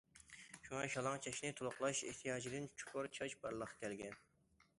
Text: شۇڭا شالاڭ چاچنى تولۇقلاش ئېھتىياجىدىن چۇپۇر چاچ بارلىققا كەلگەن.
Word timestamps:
شۇڭا 0.67 0.79
شالاڭ 0.93 1.19
چاچنى 1.27 1.51
تولۇقلاش 1.59 2.01
ئېھتىياجىدىن 2.07 2.67
چۇپۇر 2.81 3.11
چاچ 3.19 3.37
بارلىققا 3.45 3.79
كەلگەن. 3.85 4.19